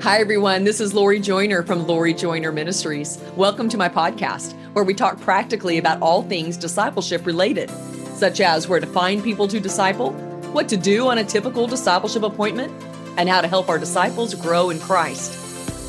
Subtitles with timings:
[0.00, 0.62] Hi, everyone.
[0.62, 3.18] This is Lori Joyner from Lori Joyner Ministries.
[3.34, 7.68] Welcome to my podcast, where we talk practically about all things discipleship related,
[8.14, 10.12] such as where to find people to disciple,
[10.52, 12.72] what to do on a typical discipleship appointment,
[13.16, 15.34] and how to help our disciples grow in Christ.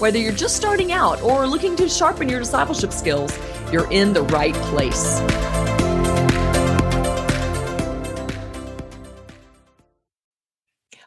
[0.01, 3.37] Whether you're just starting out or looking to sharpen your discipleship skills,
[3.71, 5.19] you're in the right place.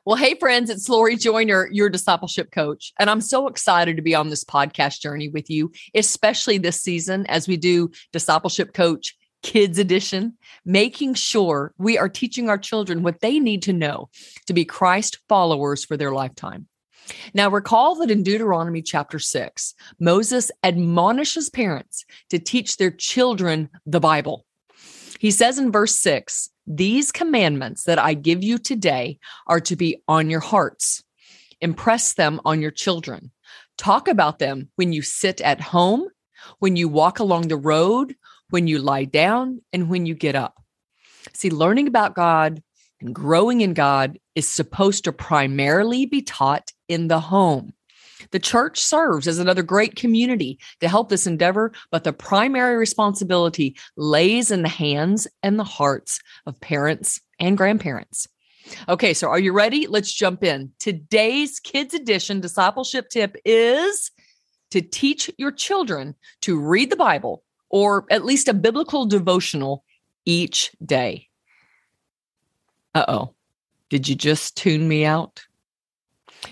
[0.04, 2.92] Well, hey, friends, it's Lori Joyner, your discipleship coach.
[2.98, 7.24] And I'm so excited to be on this podcast journey with you, especially this season
[7.26, 13.20] as we do Discipleship Coach Kids Edition, making sure we are teaching our children what
[13.20, 14.08] they need to know
[14.46, 16.66] to be Christ followers for their lifetime.
[17.32, 24.00] Now, recall that in Deuteronomy chapter 6, Moses admonishes parents to teach their children the
[24.00, 24.46] Bible.
[25.20, 30.02] He says in verse 6 these commandments that I give you today are to be
[30.08, 31.02] on your hearts.
[31.60, 33.30] Impress them on your children.
[33.78, 36.08] Talk about them when you sit at home,
[36.58, 38.14] when you walk along the road,
[38.50, 40.62] when you lie down, and when you get up.
[41.32, 42.62] See, learning about God
[43.00, 47.72] and growing in God is supposed to primarily be taught in the home.
[48.30, 53.76] The church serves as another great community to help this endeavor, but the primary responsibility
[53.96, 58.28] lays in the hands and the hearts of parents and grandparents.
[58.88, 59.86] Okay, so are you ready?
[59.86, 60.72] Let's jump in.
[60.78, 64.10] Today's Kids Edition discipleship tip is
[64.70, 69.84] to teach your children to read the Bible or at least a biblical devotional
[70.24, 71.28] each day.
[72.94, 73.34] Uh oh.
[73.88, 75.44] Did you just tune me out?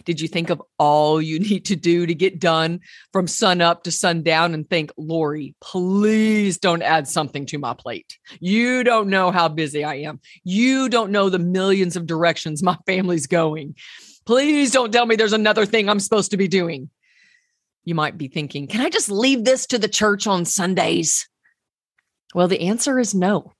[0.04, 2.80] Did you think of all you need to do to get done
[3.12, 8.18] from sun up to sundown and think, Lori, please don't add something to my plate.
[8.40, 10.20] You don't know how busy I am.
[10.44, 13.74] You don't know the millions of directions my family's going.
[14.26, 16.90] Please don't tell me there's another thing I'm supposed to be doing.
[17.84, 21.28] You might be thinking, can I just leave this to the church on Sundays?
[22.34, 23.52] Well, the answer is no.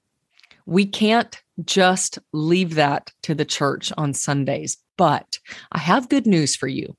[0.67, 4.77] We can't just leave that to the church on Sundays.
[5.01, 5.39] But
[5.73, 6.95] I have good news for you.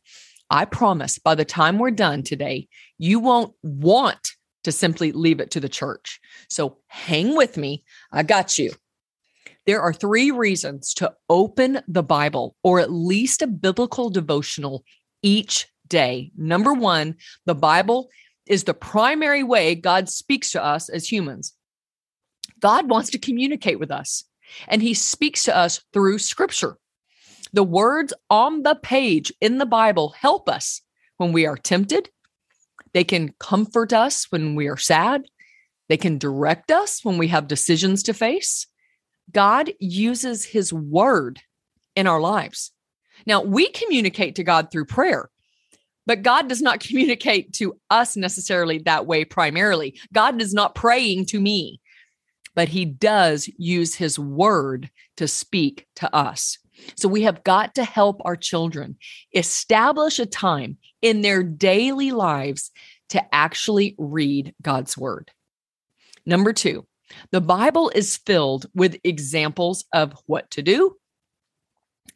[0.50, 2.68] I promise by the time we're done today,
[2.98, 4.32] you won't want
[4.64, 6.20] to simply leave it to the church.
[6.50, 7.84] So hang with me.
[8.12, 8.72] I got you.
[9.68, 14.84] There are three reasons to open the Bible or at least a biblical devotional
[15.22, 16.32] each day.
[16.36, 18.10] Number one, the Bible
[18.48, 21.54] is the primary way God speaks to us as humans.
[22.62, 24.24] God wants to communicate with us,
[24.68, 26.78] and He speaks to us through Scripture.
[27.54, 30.82] The words on the page in the Bible help us
[31.18, 32.10] when we are tempted.
[32.94, 35.24] They can comfort us when we are sad.
[35.90, 38.68] They can direct us when we have decisions to face.
[39.32, 41.42] God uses his word
[41.96, 42.72] in our lives.
[43.26, 45.30] Now, we communicate to God through prayer,
[46.06, 50.00] but God does not communicate to us necessarily that way primarily.
[50.14, 51.82] God is not praying to me,
[52.56, 56.58] but he does use his word to speak to us.
[56.96, 58.98] So we have got to help our children
[59.34, 62.72] establish a time in their daily lives
[63.10, 65.32] to actually read God's word.
[66.26, 66.86] Number two,
[67.32, 70.96] the Bible is filled with examples of what to do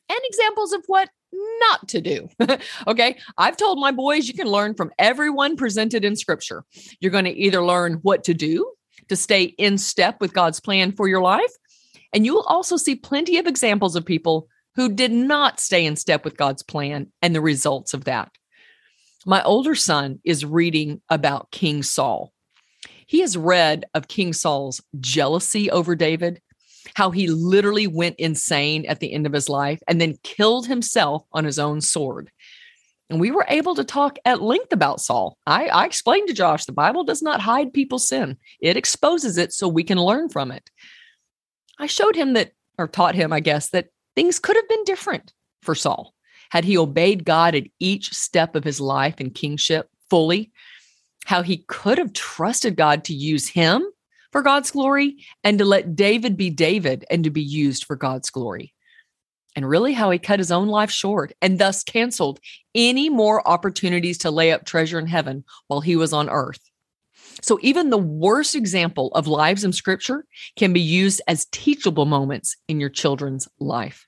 [0.10, 1.10] and examples of what
[1.60, 2.30] not to do.
[2.88, 3.18] okay.
[3.38, 6.64] I've told my boys you can learn from everyone presented in scripture.
[7.00, 8.72] You're going to either learn what to do
[9.10, 11.52] to stay in step with God's plan for your life.
[12.14, 15.96] And you will also see plenty of examples of people who did not stay in
[15.96, 18.32] step with God's plan and the results of that.
[19.26, 22.32] My older son is reading about King Saul.
[23.08, 26.42] He has read of King Saul's jealousy over David,
[26.96, 31.24] how he literally went insane at the end of his life and then killed himself
[31.32, 32.30] on his own sword.
[33.10, 35.38] And we were able to talk at length about Saul.
[35.46, 39.54] I, I explained to Josh the Bible does not hide people's sin, it exposes it
[39.54, 40.70] so we can learn from it.
[41.80, 45.34] I showed him that, or taught him, I guess, that Things could have been different
[45.62, 46.14] for Saul
[46.52, 50.52] had he obeyed God at each step of his life and kingship fully,
[51.26, 53.86] how he could have trusted God to use him
[54.32, 58.30] for God's glory and to let David be David and to be used for God's
[58.30, 58.74] glory.
[59.56, 62.40] And really, how he cut his own life short and thus canceled
[62.74, 66.60] any more opportunities to lay up treasure in heaven while he was on earth.
[67.42, 72.56] So, even the worst example of lives in scripture can be used as teachable moments
[72.68, 74.08] in your children's life.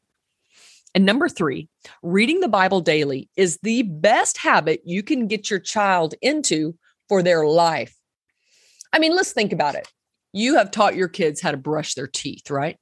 [0.95, 1.69] And number three,
[2.01, 6.75] reading the Bible daily is the best habit you can get your child into
[7.07, 7.93] for their life.
[8.91, 9.87] I mean, let's think about it.
[10.33, 12.77] You have taught your kids how to brush their teeth, right?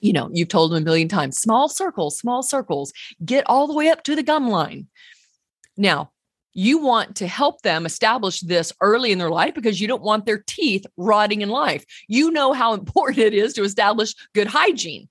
[0.00, 2.92] You know, you've told them a million times small circles, small circles,
[3.24, 4.86] get all the way up to the gum line.
[5.76, 6.11] Now,
[6.54, 10.26] you want to help them establish this early in their life because you don't want
[10.26, 11.84] their teeth rotting in life.
[12.08, 15.08] You know how important it is to establish good hygiene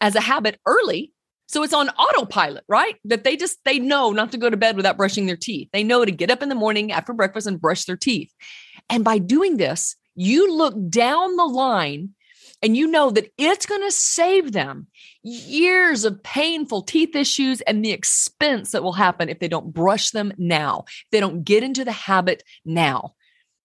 [0.00, 1.12] as a habit early.
[1.48, 2.96] So it's on autopilot, right?
[3.04, 5.68] That they just they know not to go to bed without brushing their teeth.
[5.72, 8.32] They know to get up in the morning after breakfast and brush their teeth.
[8.90, 12.14] And by doing this, you look down the line
[12.66, 14.88] and you know that it's going to save them
[15.22, 20.10] years of painful teeth issues and the expense that will happen if they don't brush
[20.10, 23.14] them now, if they don't get into the habit now.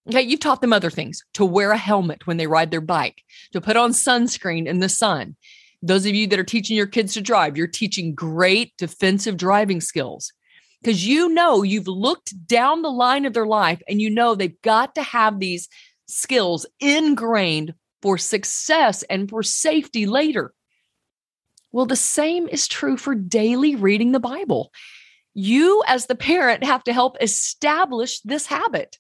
[0.07, 3.24] Okay, you've taught them other things to wear a helmet when they ride their bike,
[3.53, 5.36] to put on sunscreen in the sun.
[5.81, 9.81] Those of you that are teaching your kids to drive, you're teaching great defensive driving
[9.81, 10.31] skills
[10.83, 14.62] because you know you've looked down the line of their life and you know they've
[14.62, 15.69] got to have these
[16.07, 20.53] skills ingrained for success and for safety later.
[21.71, 24.71] Well, the same is true for daily reading the Bible.
[25.33, 28.98] You, as the parent, have to help establish this habit.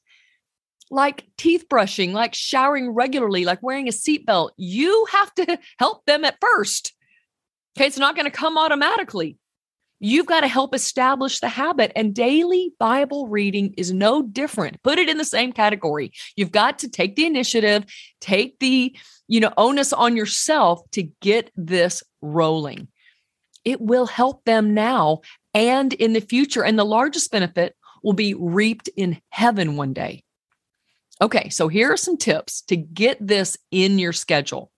[0.89, 4.51] Like teeth brushing, like showering regularly, like wearing a seatbelt.
[4.57, 6.93] You have to help them at first.
[7.77, 9.37] Okay, it's not going to come automatically.
[10.03, 14.81] You've got to help establish the habit, and daily Bible reading is no different.
[14.81, 16.11] Put it in the same category.
[16.35, 17.85] You've got to take the initiative,
[18.19, 22.87] take the you know onus on yourself to get this rolling.
[23.63, 25.21] It will help them now
[25.53, 30.23] and in the future, and the largest benefit will be reaped in heaven one day.
[31.21, 34.71] Okay, so here are some tips to get this in your schedule.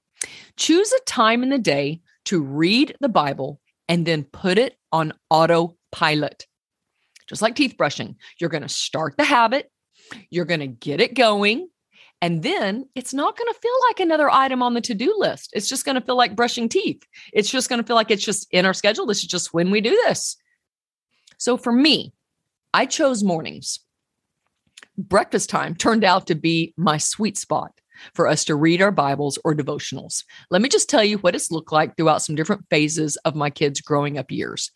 [0.58, 5.14] Choose a time in the day to read the Bible and then put it on
[5.30, 6.46] autopilot.
[7.28, 9.72] Just like teeth brushing, you're going to start the habit,
[10.30, 11.70] you're going to get it going,
[12.22, 15.50] and then it's not going to feel like another item on the to do list.
[15.54, 17.04] It's just going to feel like brushing teeth.
[17.34, 19.06] It's just going to feel like it's just in our schedule.
[19.06, 20.38] This is just when we do this.
[21.38, 22.14] So for me,
[22.74, 23.80] I chose mornings.
[24.98, 27.74] Breakfast time turned out to be my sweet spot
[28.14, 30.24] for us to read our Bibles or devotionals.
[30.50, 33.50] Let me just tell you what it's looked like throughout some different phases of my
[33.50, 34.72] kids' growing up years.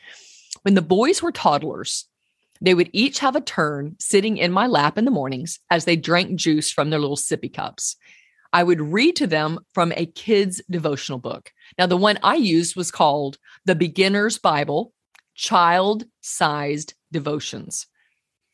[0.63, 2.07] When the boys were toddlers,
[2.61, 5.95] they would each have a turn sitting in my lap in the mornings as they
[5.95, 7.95] drank juice from their little sippy cups.
[8.53, 11.51] I would read to them from a kid's devotional book.
[11.77, 14.93] Now, the one I used was called The Beginner's Bible
[15.35, 17.87] Child Sized Devotions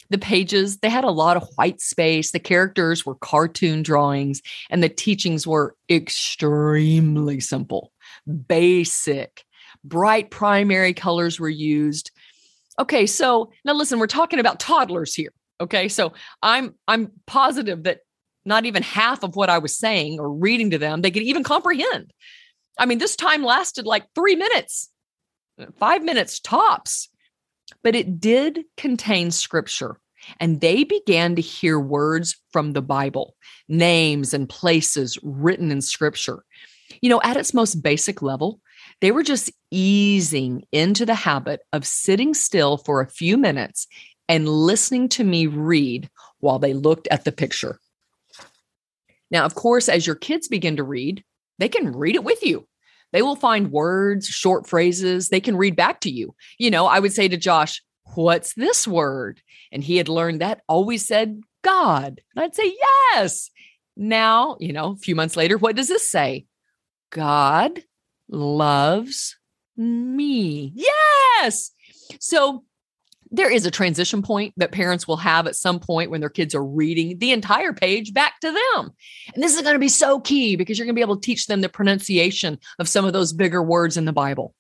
[0.10, 2.32] the pages they had a lot of white space.
[2.32, 7.92] The characters were cartoon drawings and the teachings were extremely simple
[8.48, 9.44] basic
[9.84, 12.12] bright primary colors were used.
[12.80, 15.88] Okay so now listen we're talking about toddlers here okay?
[15.88, 18.00] So i'm i'm positive that
[18.46, 21.44] not even half of what i was saying or reading to them they could even
[21.44, 22.14] comprehend.
[22.78, 24.90] I mean this time lasted like 3 minutes
[25.60, 27.10] uh, 5 minutes tops
[27.84, 30.00] but it did contain scripture.
[30.40, 33.36] And they began to hear words from the Bible,
[33.68, 36.44] names and places written in scripture.
[37.02, 38.62] You know, at its most basic level,
[39.02, 43.88] they were just easing into the habit of sitting still for a few minutes
[44.30, 46.10] and listening to me read
[46.40, 47.80] while they looked at the picture.
[49.30, 51.24] Now, of course, as your kids begin to read,
[51.60, 52.68] they can read it with you.
[53.14, 56.36] They will find words, short phrases they can read back to you.
[56.58, 57.82] You know, I would say to Josh,
[58.16, 59.42] What's this word?
[59.72, 62.20] And he had learned that always said God.
[62.36, 62.76] And I'd say,
[63.14, 63.50] Yes.
[63.96, 66.46] Now, you know, a few months later, what does this say?
[67.12, 67.84] God
[68.28, 69.38] loves
[69.78, 70.74] me.
[70.76, 71.72] Yes.
[72.20, 72.64] So
[73.34, 76.54] there is a transition point that parents will have at some point when their kids
[76.54, 78.92] are reading the entire page back to them.
[79.34, 81.26] And this is going to be so key because you're going to be able to
[81.26, 84.54] teach them the pronunciation of some of those bigger words in the Bible.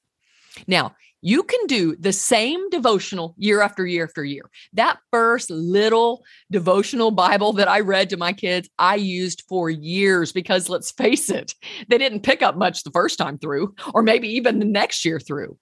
[0.67, 4.49] Now, you can do the same devotional year after year after year.
[4.73, 10.33] That first little devotional Bible that I read to my kids, I used for years
[10.33, 11.53] because let's face it,
[11.87, 15.19] they didn't pick up much the first time through, or maybe even the next year
[15.19, 15.57] through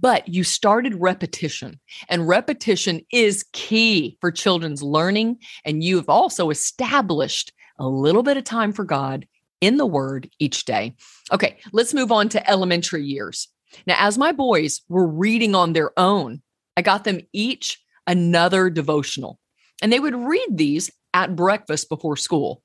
[0.00, 1.78] but you started repetition
[2.08, 8.44] and repetition is key for children's learning and you've also established a little bit of
[8.44, 9.26] time for god
[9.60, 10.94] in the word each day.
[11.32, 13.48] Okay let's move on to elementary years.
[13.86, 16.42] Now as my boys were reading on their own
[16.76, 19.38] i got them each another devotional
[19.82, 22.62] and they would read these at breakfast before school.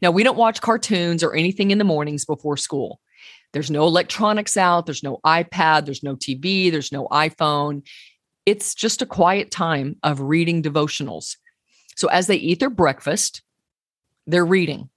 [0.00, 3.00] Now we don't watch cartoons or anything in the mornings before school
[3.52, 7.86] there's no electronics out, there's no iPad, there's no TV, there's no iPhone.
[8.46, 11.36] It's just a quiet time of reading devotionals.
[11.96, 13.42] So as they eat their breakfast,
[14.26, 14.88] they're reading.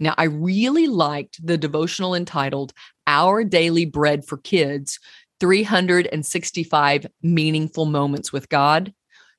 [0.00, 2.72] Now, I really liked the devotional entitled
[3.06, 4.98] Our Daily Bread for Kids
[5.40, 8.92] 365 meaningful moments with God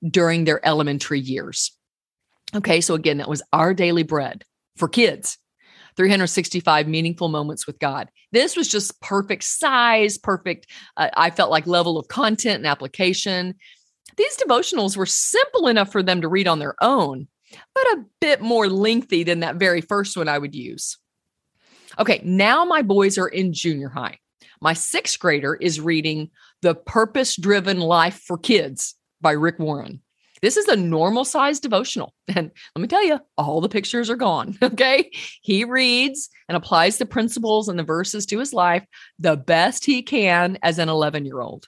[0.07, 1.71] during their elementary years.
[2.53, 4.43] Okay, so again, that was our daily bread
[4.77, 5.37] for kids.
[5.97, 8.09] 365 meaningful moments with God.
[8.31, 13.55] This was just perfect size, perfect, uh, I felt like level of content and application.
[14.17, 17.27] These devotionals were simple enough for them to read on their own,
[17.73, 20.97] but a bit more lengthy than that very first one I would use.
[21.97, 24.19] Okay, now my boys are in junior high.
[24.61, 30.01] My sixth grader is reading The Purpose Driven Life for Kids by Rick Warren.
[30.45, 32.13] This is a normal size devotional.
[32.27, 34.55] And let me tell you, all the pictures are gone.
[34.63, 35.09] Okay.
[35.41, 38.85] He reads and applies the principles and the verses to his life
[39.17, 41.67] the best he can as an 11 year old.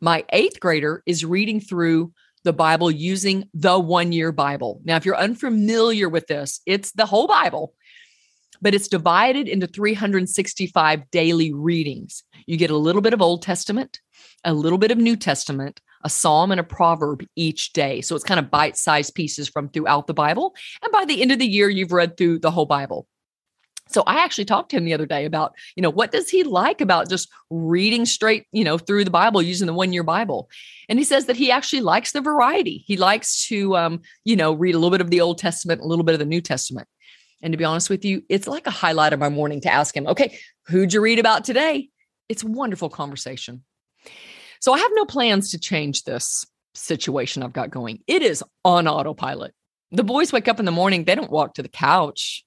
[0.00, 2.12] My eighth grader is reading through
[2.44, 4.80] the Bible using the one year Bible.
[4.84, 7.74] Now, if you're unfamiliar with this, it's the whole Bible,
[8.62, 12.22] but it's divided into 365 daily readings.
[12.46, 13.98] You get a little bit of Old Testament,
[14.44, 18.00] a little bit of New Testament, a psalm and a proverb each day.
[18.00, 20.54] So it's kind of bite sized pieces from throughout the Bible.
[20.82, 23.06] And by the end of the year, you've read through the whole Bible.
[23.90, 26.42] So I actually talked to him the other day about, you know, what does he
[26.42, 30.50] like about just reading straight, you know, through the Bible using the one year Bible?
[30.88, 32.84] And he says that he actually likes the variety.
[32.86, 35.86] He likes to, um, you know, read a little bit of the Old Testament, a
[35.86, 36.86] little bit of the New Testament.
[37.42, 39.96] And to be honest with you, it's like a highlight of my morning to ask
[39.96, 41.88] him, okay, who'd you read about today?
[42.28, 43.64] It's a wonderful conversation.
[44.60, 48.00] So I have no plans to change this situation I've got going.
[48.06, 49.54] It is on autopilot.
[49.90, 52.44] The boys wake up in the morning, they don't walk to the couch.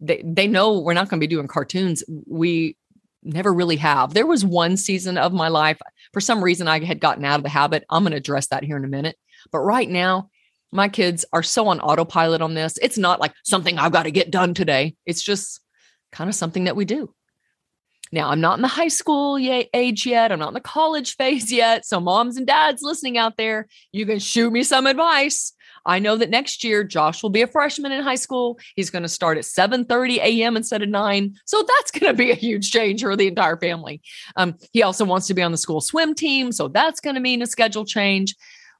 [0.00, 2.02] They they know we're not going to be doing cartoons.
[2.26, 2.76] We
[3.22, 4.14] never really have.
[4.14, 5.78] There was one season of my life
[6.12, 7.84] for some reason I had gotten out of the habit.
[7.90, 9.16] I'm going to address that here in a minute.
[9.52, 10.30] But right now,
[10.72, 12.78] my kids are so on autopilot on this.
[12.80, 14.96] It's not like something I've got to get done today.
[15.04, 15.60] It's just
[16.12, 17.12] kind of something that we do.
[18.12, 19.38] Now, I'm not in the high school
[19.72, 20.32] age yet.
[20.32, 21.86] I'm not in the college phase yet.
[21.86, 25.52] So, moms and dads listening out there, you can shoot me some advice.
[25.86, 28.58] I know that next year Josh will be a freshman in high school.
[28.76, 30.56] He's going to start at 7:30 a.m.
[30.56, 31.34] instead of 9.
[31.46, 34.02] So that's going to be a huge change for the entire family.
[34.36, 37.20] Um, he also wants to be on the school swim team, so that's going to
[37.20, 38.34] mean a schedule change.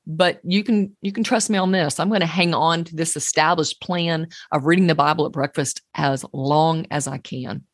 [0.06, 2.00] But you can you can trust me on this.
[2.00, 5.82] I'm going to hang on to this established plan of reading the Bible at breakfast
[5.94, 7.64] as long as I can.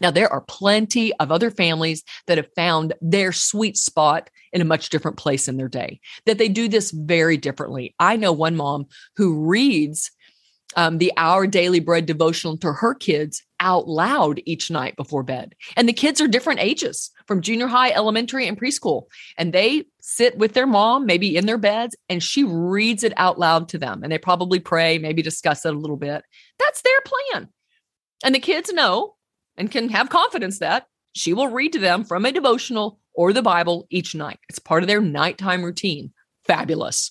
[0.00, 4.66] Now, there are plenty of other families that have found their sweet spot in a
[4.66, 7.94] much different place in their day, that they do this very differently.
[7.98, 8.86] I know one mom
[9.16, 10.10] who reads
[10.76, 15.54] um, the Our Daily Bread devotional to her kids out loud each night before bed.
[15.76, 19.04] And the kids are different ages from junior high, elementary, and preschool.
[19.38, 23.38] And they sit with their mom, maybe in their beds, and she reads it out
[23.38, 24.02] loud to them.
[24.02, 26.24] And they probably pray, maybe discuss it a little bit.
[26.58, 27.48] That's their plan.
[28.24, 29.14] And the kids know
[29.56, 33.42] and can have confidence that she will read to them from a devotional or the
[33.42, 34.38] Bible each night.
[34.48, 36.12] It's part of their nighttime routine.
[36.46, 37.10] Fabulous.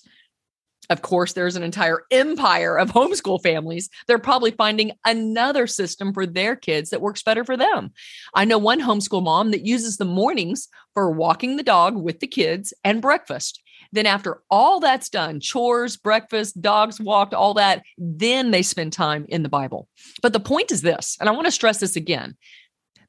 [0.90, 3.88] Of course, there's an entire empire of homeschool families.
[4.06, 7.92] They're probably finding another system for their kids that works better for them.
[8.34, 12.26] I know one homeschool mom that uses the mornings for walking the dog with the
[12.26, 13.61] kids and breakfast.
[13.92, 19.26] Then, after all that's done chores, breakfast, dogs walked, all that then they spend time
[19.28, 19.88] in the Bible.
[20.22, 22.36] But the point is this, and I want to stress this again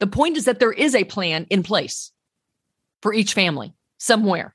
[0.04, 2.12] the point is that there is a plan in place
[3.02, 4.54] for each family somewhere.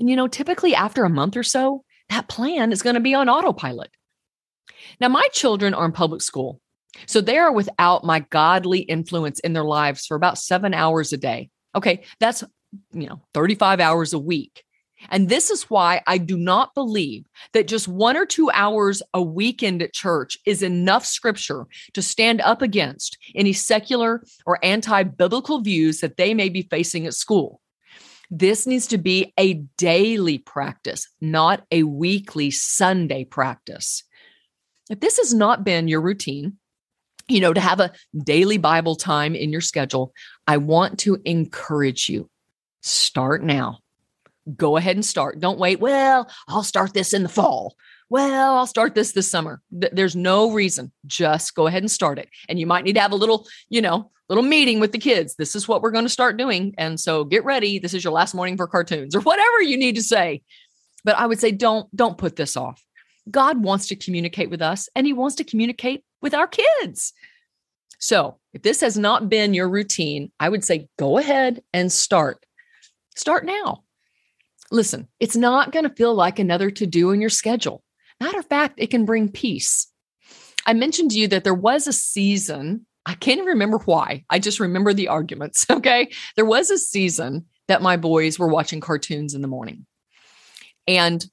[0.00, 3.14] And, you know, typically after a month or so, that plan is going to be
[3.14, 3.90] on autopilot.
[5.00, 6.60] Now, my children are in public school,
[7.06, 11.16] so they are without my godly influence in their lives for about seven hours a
[11.16, 11.48] day.
[11.76, 12.42] Okay, that's,
[12.92, 14.64] you know, 35 hours a week.
[15.10, 19.22] And this is why I do not believe that just one or two hours a
[19.22, 25.60] weekend at church is enough scripture to stand up against any secular or anti biblical
[25.60, 27.60] views that they may be facing at school.
[28.30, 34.02] This needs to be a daily practice, not a weekly Sunday practice.
[34.90, 36.58] If this has not been your routine,
[37.28, 37.92] you know, to have a
[38.24, 40.12] daily Bible time in your schedule,
[40.46, 42.30] I want to encourage you.
[42.82, 43.80] Start now
[44.54, 45.40] go ahead and start.
[45.40, 45.80] Don't wait.
[45.80, 47.76] Well, I'll start this in the fall.
[48.08, 49.60] Well, I'll start this this summer.
[49.70, 50.92] There's no reason.
[51.06, 52.28] Just go ahead and start it.
[52.48, 55.34] And you might need to have a little, you know, little meeting with the kids.
[55.34, 56.74] This is what we're going to start doing.
[56.78, 57.78] And so get ready.
[57.78, 60.42] This is your last morning for cartoons or whatever you need to say.
[61.04, 62.82] But I would say don't don't put this off.
[63.30, 67.12] God wants to communicate with us and he wants to communicate with our kids.
[67.98, 72.44] So, if this has not been your routine, I would say go ahead and start.
[73.16, 73.84] Start now.
[74.70, 77.82] Listen, it's not going to feel like another to do in your schedule.
[78.20, 79.88] Matter of fact, it can bring peace.
[80.66, 84.24] I mentioned to you that there was a season I can't even remember why.
[84.28, 85.64] I just remember the arguments.
[85.76, 86.10] Okay.
[86.34, 89.86] There was a season that my boys were watching cartoons in the morning.
[90.88, 91.24] And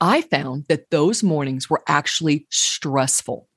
[0.00, 3.48] I found that those mornings were actually stressful.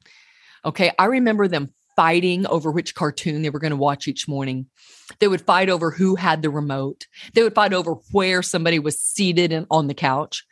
[0.65, 0.91] Okay.
[0.97, 4.67] I remember them fighting over which cartoon they were going to watch each morning.
[5.19, 7.07] They would fight over who had the remote.
[7.33, 10.45] They would fight over where somebody was seated on the couch.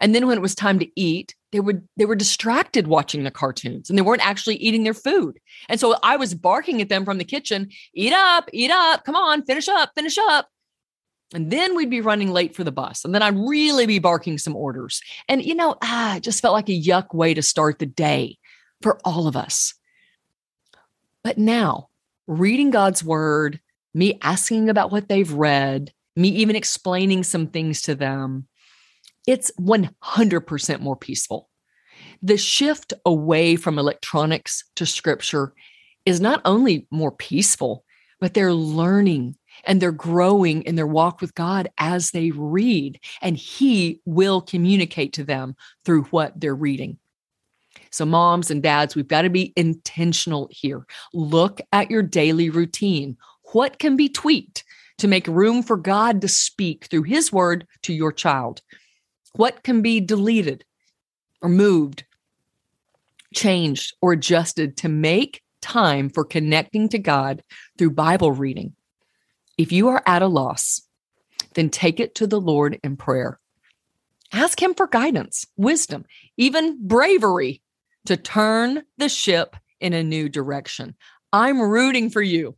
[0.00, 3.30] And then when it was time to eat, they would they were distracted watching the
[3.30, 5.38] cartoons and they weren't actually eating their food.
[5.68, 9.04] And so I was barking at them from the kitchen, "Eat up, eat up.
[9.04, 10.48] Come on, finish up, finish up."
[11.32, 13.04] And then we'd be running late for the bus.
[13.04, 15.00] And then I'd really be barking some orders.
[15.28, 18.36] And, you know, ah, it just felt like a yuck way to start the day
[18.82, 19.74] for all of us.
[21.28, 21.90] But now,
[22.26, 23.60] reading God's word,
[23.92, 28.48] me asking about what they've read, me even explaining some things to them,
[29.26, 31.50] it's 100% more peaceful.
[32.22, 35.52] The shift away from electronics to scripture
[36.06, 37.84] is not only more peaceful,
[38.20, 43.36] but they're learning and they're growing in their walk with God as they read, and
[43.36, 46.96] He will communicate to them through what they're reading.
[47.90, 50.86] So, moms and dads, we've got to be intentional here.
[51.12, 53.16] Look at your daily routine.
[53.52, 54.64] What can be tweaked
[54.98, 58.62] to make room for God to speak through His word to your child?
[59.34, 60.64] What can be deleted
[61.40, 62.04] or moved,
[63.34, 67.42] changed, or adjusted to make time for connecting to God
[67.78, 68.74] through Bible reading?
[69.56, 70.82] If you are at a loss,
[71.54, 73.38] then take it to the Lord in prayer.
[74.32, 76.04] Ask Him for guidance, wisdom,
[76.36, 77.62] even bravery
[78.08, 80.96] to turn the ship in a new direction.
[81.30, 82.56] I'm rooting for you.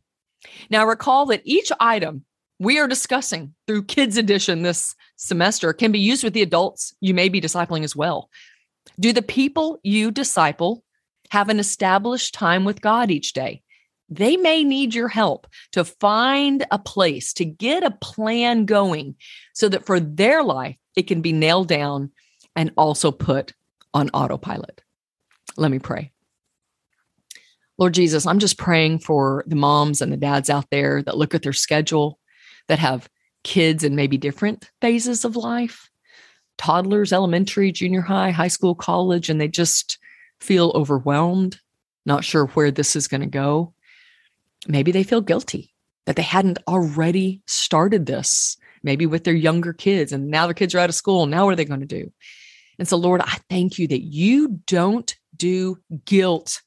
[0.69, 2.23] Now, recall that each item
[2.57, 7.13] we are discussing through Kids Edition this semester can be used with the adults you
[7.13, 8.29] may be discipling as well.
[8.97, 10.85] Do the people you disciple
[11.31, 13.61] have an established time with God each day?
[14.07, 19.15] They may need your help to find a place, to get a plan going
[19.53, 22.11] so that for their life, it can be nailed down
[22.55, 23.51] and also put
[23.93, 24.81] on autopilot.
[25.57, 26.11] Let me pray.
[27.77, 31.33] Lord Jesus, I'm just praying for the moms and the dads out there that look
[31.33, 32.19] at their schedule,
[32.67, 33.09] that have
[33.43, 35.89] kids in maybe different phases of life
[36.57, 39.97] toddlers, elementary, junior high, high school, college, and they just
[40.39, 41.59] feel overwhelmed,
[42.05, 43.73] not sure where this is going to go.
[44.67, 45.73] Maybe they feel guilty
[46.05, 50.75] that they hadn't already started this, maybe with their younger kids, and now their kids
[50.75, 51.25] are out of school.
[51.25, 52.11] Now, what are they going to do?
[52.77, 56.61] And so, Lord, I thank you that you don't do guilt.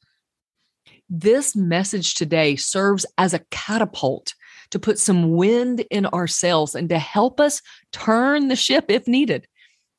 [1.08, 4.34] This message today serves as a catapult
[4.70, 9.06] to put some wind in our sails and to help us turn the ship, if
[9.06, 9.46] needed,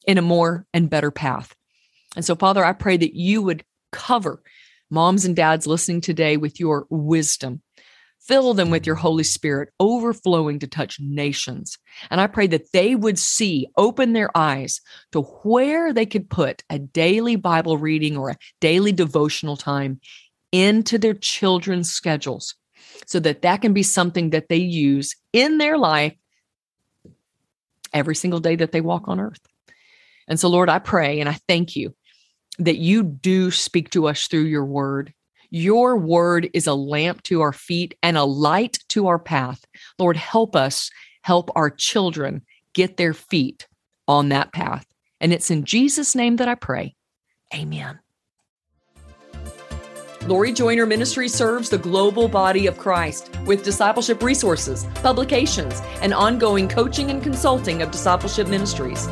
[0.05, 1.55] in a more and better path.
[2.17, 4.43] And so, Father, I pray that you would cover
[4.89, 7.61] moms and dads listening today with your wisdom.
[8.27, 11.77] Fill them with your Holy Spirit, overflowing to touch nations.
[12.09, 16.63] And I pray that they would see, open their eyes to where they could put
[16.69, 19.99] a daily Bible reading or a daily devotional time
[20.51, 22.55] into their children's schedules
[23.05, 26.15] so that that can be something that they use in their life
[27.93, 29.39] every single day that they walk on earth.
[30.27, 31.93] And so, Lord, I pray and I thank you
[32.59, 35.13] that you do speak to us through your word.
[35.55, 39.63] Your word is a lamp to our feet and a light to our path.
[39.97, 40.91] Lord, help us
[41.21, 42.41] help our children
[42.73, 43.65] get their feet
[44.05, 44.85] on that path.
[45.21, 46.93] And it's in Jesus' name that I pray.
[47.53, 48.01] Amen.
[50.25, 56.67] Lori Joyner Ministry serves the global body of Christ with discipleship resources, publications, and ongoing
[56.67, 59.07] coaching and consulting of discipleship ministries.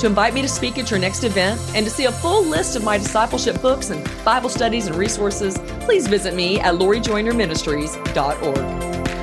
[0.00, 2.74] To invite me to speak at your next event and to see a full list
[2.74, 9.19] of my discipleship books and Bible studies and resources, please visit me at lorijoynerministries.org.